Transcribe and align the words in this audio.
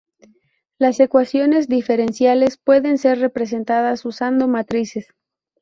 Las 0.79 0.99
ecuaciones 0.99 1.67
diferenciales 1.67 2.57
pueden 2.57 2.97
ser 2.97 3.19
representadas 3.19 4.03
usando 4.03 4.47
matrices. 4.47 5.13